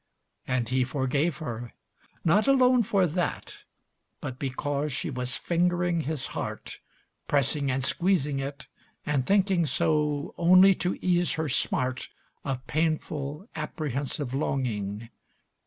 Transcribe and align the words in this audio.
And 0.47 0.67
he 0.69 0.83
forgave 0.83 1.37
her, 1.37 1.75
not 2.25 2.47
alone 2.47 2.81
for 2.81 3.05
that, 3.05 3.57
But 4.19 4.39
because 4.39 4.91
she 4.91 5.11
was 5.11 5.37
fingering 5.37 6.01
his 6.01 6.25
heart, 6.33 6.79
Pressing 7.27 7.69
and 7.69 7.83
squeezing 7.83 8.39
it, 8.39 8.65
and 9.05 9.27
thinking 9.27 9.67
so 9.67 10.33
Only 10.39 10.73
to 10.73 10.97
ease 11.05 11.33
her 11.33 11.47
smart 11.49 12.09
Of 12.43 12.65
painful, 12.65 13.47
apprehensive 13.55 14.33
longing. 14.33 15.09